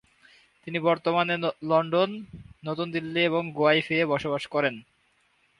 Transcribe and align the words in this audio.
তিনি 0.63 0.77
বর্তমানে 0.79 1.35
লন্ডন, 1.63 2.09
নতুন 2.65 2.87
দিল্লি 2.91 3.21
এবং 3.23 3.43
গোয়ায় 3.51 3.79
ঘুরে 3.79 3.87
ফিরে 3.87 4.03
বসবাস 4.05 4.43
করেন। 4.47 4.75